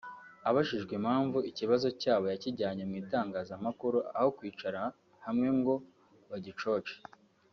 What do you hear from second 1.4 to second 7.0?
ikibazo cyabo yakijyanye mu itangazamakuru aho kwicara hamwe ngo bagicoce